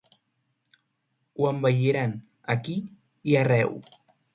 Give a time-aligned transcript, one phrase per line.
[1.39, 2.19] Ho embelliran
[2.59, 2.79] aquí
[3.33, 3.83] i arreu.